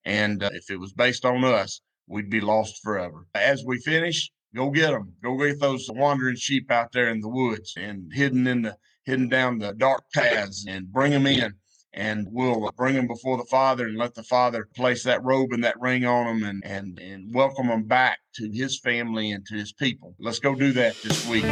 And 0.05 0.43
uh, 0.43 0.51
if 0.53 0.69
it 0.69 0.79
was 0.79 0.93
based 0.93 1.25
on 1.25 1.43
us, 1.43 1.81
we'd 2.07 2.29
be 2.29 2.39
lost 2.39 2.79
forever. 2.83 3.25
As 3.33 3.63
we 3.65 3.79
finish, 3.79 4.31
Go 4.55 4.69
get 4.69 4.91
them. 4.91 5.13
Go 5.21 5.37
get 5.37 5.59
those 5.59 5.89
wandering 5.91 6.37
sheep 6.37 6.71
out 6.71 6.91
there 6.93 7.09
in 7.09 7.19
the 7.19 7.27
woods 7.27 7.73
and 7.77 8.11
hidden 8.13 8.47
in 8.47 8.61
the 8.61 8.77
hidden 9.05 9.29
down 9.29 9.57
the 9.59 9.73
dark 9.73 10.03
paths 10.13 10.65
and 10.67 10.91
bring 10.91 11.11
them 11.11 11.27
in. 11.27 11.53
And 11.93 12.27
we'll 12.31 12.71
bring 12.77 12.95
them 12.95 13.07
before 13.07 13.37
the 13.37 13.45
Father 13.45 13.87
and 13.87 13.97
let 13.97 14.13
the 14.13 14.23
Father 14.23 14.67
place 14.75 15.03
that 15.03 15.23
robe 15.23 15.51
and 15.51 15.63
that 15.63 15.79
ring 15.79 16.05
on 16.05 16.39
them 16.39 16.43
and, 16.47 16.63
and, 16.65 16.99
and 16.99 17.33
welcome 17.33 17.67
them 17.67 17.83
back 17.83 18.19
to 18.35 18.49
his 18.51 18.79
family 18.79 19.31
and 19.31 19.45
to 19.47 19.55
his 19.55 19.73
people. 19.73 20.15
Let's 20.19 20.39
go 20.39 20.55
do 20.55 20.71
that 20.73 20.95
this 21.01 21.27
week. 21.27 21.45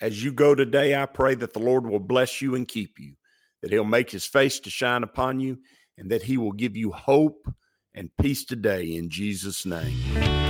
As 0.00 0.22
you 0.22 0.32
go 0.32 0.54
today, 0.54 0.94
I 0.94 1.06
pray 1.06 1.34
that 1.36 1.52
the 1.52 1.60
Lord 1.60 1.86
will 1.86 2.00
bless 2.00 2.42
you 2.42 2.54
and 2.54 2.66
keep 2.68 2.98
you, 2.98 3.14
that 3.62 3.70
he'll 3.70 3.84
make 3.84 4.10
his 4.10 4.26
face 4.26 4.60
to 4.60 4.70
shine 4.70 5.02
upon 5.02 5.40
you, 5.40 5.58
and 5.96 6.10
that 6.10 6.24
he 6.24 6.36
will 6.36 6.52
give 6.52 6.76
you 6.76 6.90
hope 6.90 7.46
and 7.94 8.10
peace 8.20 8.44
today 8.44 8.94
in 8.94 9.08
Jesus' 9.08 9.64
name. 9.64 10.43